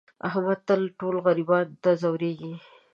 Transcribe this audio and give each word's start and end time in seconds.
احمد 0.27 0.59
تل 0.67 0.81
ټولو 0.99 1.17
غریبانو 1.25 1.79
ته 1.83 1.89
ځورېږي. 2.01 2.53